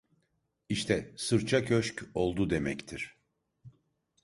[0.69, 3.15] İşte, sırça köşk oldu demektir.